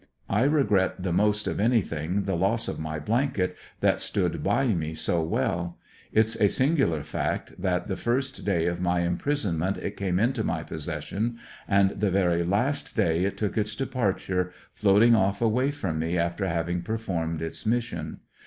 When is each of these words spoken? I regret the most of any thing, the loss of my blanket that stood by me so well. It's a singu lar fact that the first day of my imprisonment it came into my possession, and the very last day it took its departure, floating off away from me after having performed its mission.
I 0.31 0.45
regret 0.45 1.03
the 1.03 1.13
most 1.13 1.45
of 1.45 1.59
any 1.59 1.81
thing, 1.81 2.23
the 2.23 2.33
loss 2.33 2.67
of 2.67 2.79
my 2.79 2.97
blanket 2.97 3.55
that 3.81 4.01
stood 4.01 4.41
by 4.43 4.69
me 4.69 4.95
so 4.95 5.21
well. 5.21 5.77
It's 6.11 6.33
a 6.37 6.45
singu 6.45 6.89
lar 6.89 7.03
fact 7.03 7.53
that 7.61 7.87
the 7.87 7.95
first 7.95 8.43
day 8.43 8.65
of 8.65 8.81
my 8.81 9.01
imprisonment 9.01 9.77
it 9.77 9.95
came 9.95 10.17
into 10.17 10.43
my 10.43 10.63
possession, 10.63 11.37
and 11.67 11.91
the 11.91 12.09
very 12.09 12.43
last 12.43 12.95
day 12.95 13.25
it 13.25 13.37
took 13.37 13.59
its 13.59 13.75
departure, 13.75 14.51
floating 14.73 15.13
off 15.13 15.39
away 15.39 15.69
from 15.69 15.99
me 15.99 16.17
after 16.17 16.47
having 16.47 16.81
performed 16.81 17.43
its 17.43 17.63
mission. 17.67 18.21